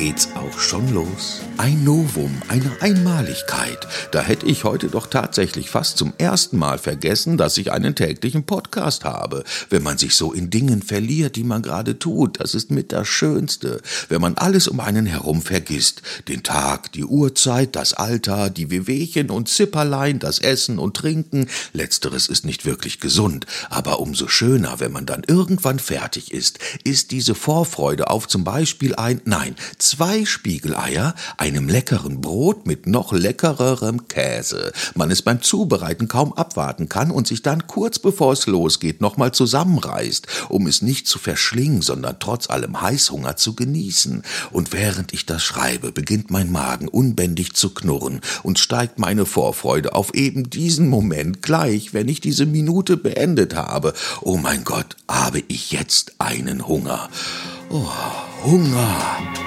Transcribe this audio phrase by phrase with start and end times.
[0.00, 1.42] geht's auch schon los.
[1.58, 3.86] Ein Novum, eine Einmaligkeit.
[4.12, 8.44] Da hätte ich heute doch tatsächlich fast zum ersten Mal vergessen, dass ich einen täglichen
[8.44, 9.44] Podcast habe.
[9.68, 13.08] Wenn man sich so in Dingen verliert, die man gerade tut, das ist mit das
[13.08, 13.82] Schönste.
[14.08, 16.00] Wenn man alles um einen herum vergisst.
[16.28, 21.46] Den Tag, die Uhrzeit, das Alter, die Wehwehchen und Zipperlein, das Essen und Trinken.
[21.74, 23.44] Letzteres ist nicht wirklich gesund.
[23.68, 28.94] Aber umso schöner, wenn man dann irgendwann fertig ist, ist diese Vorfreude auf zum Beispiel
[28.94, 29.56] ein, nein,
[29.90, 34.72] zwei Spiegeleier, einem leckeren Brot mit noch leckererem Käse.
[34.94, 39.32] Man es beim Zubereiten kaum abwarten kann und sich dann kurz bevor es losgeht nochmal
[39.32, 44.22] zusammenreißt, um es nicht zu verschlingen, sondern trotz allem Heißhunger zu genießen.
[44.52, 49.96] Und während ich das schreibe, beginnt mein Magen unbändig zu knurren und steigt meine Vorfreude
[49.96, 53.92] auf eben diesen Moment gleich, wenn ich diese Minute beendet habe.
[54.20, 57.08] Oh mein Gott, habe ich jetzt einen Hunger.
[57.70, 57.90] Oh,
[58.44, 59.39] Hunger.